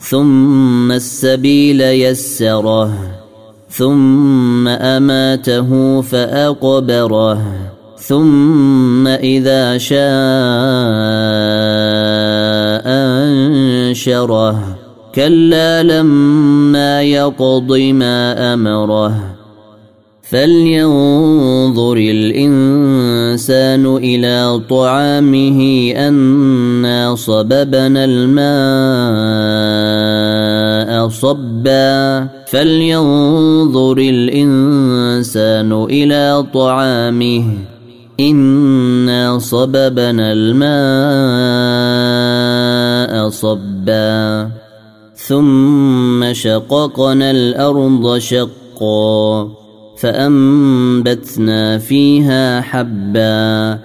ثم 0.00 0.92
السبيل 0.92 1.80
يسره 1.80 2.92
ثم 3.70 4.68
اماته 4.68 6.00
فاقبره 6.00 7.42
ثم 7.98 9.06
اذا 9.06 9.78
شاء 9.78 9.98
انشره 13.88 14.78
كلا 15.14 15.82
لما 15.82 17.02
يقض 17.02 17.72
ما 17.76 18.54
امره. 18.54 19.37
فلينظر 20.30 21.96
الانسان 21.96 23.86
إلى 23.96 24.60
طعامه 24.70 25.60
انا 25.96 27.14
صببنا 27.14 28.04
الماء 28.04 28.38
صبا 31.08 32.28
فلينظر 32.46 33.98
الانسان 33.98 35.72
إلى 35.72 36.44
طعامه 36.54 37.44
انا 38.20 39.38
صببنا 39.38 40.32
الماء 40.32 40.68
صبا 43.28 44.50
ثم 45.16 46.32
شققنا 46.32 47.30
الأرض 47.30 48.18
شقا 48.18 49.48
فأنبتنا 50.00 51.78
فيها 51.78 52.60
حبا 52.60 53.78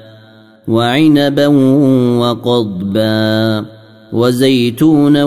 وعنبا 0.68 1.47
وقضبا 2.18 3.66
وزيتونا 4.13 5.23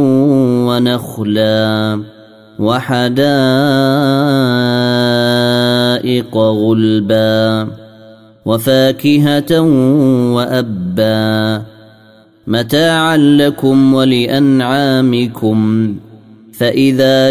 ونخلا 0.69 2.01
وحدائق 2.59 3.17
غلبا 6.37 7.69
وفاكهة 8.47 9.61
وأبا 10.33 11.63
متاعا 12.47 13.17
لكم 13.17 13.95
ولأنعامكم 13.95 15.57
فإذا 16.53 17.31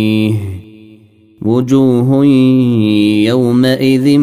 وجوه 1.45 2.25
يومئذ 3.25 4.19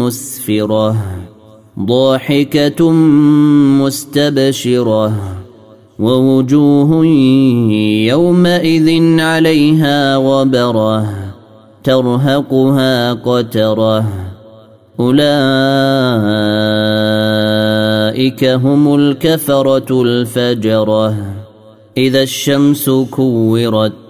مسفرة 0.00 0.96
ضاحكة 1.80 2.90
مستبشرة 3.80 5.12
ووجوه 5.98 7.06
يومئذ 8.06 9.20
عليها 9.20 10.16
غبرة 10.16 11.06
ترهقها 11.84 13.12
قترة. 13.12 14.04
أولئك 15.00 15.24
هم 18.44 18.94
الكفرة 18.94 20.02
الفجرة. 20.02 21.14
إذا 21.96 22.22
الشمس 22.22 22.90
كورت 22.90 24.05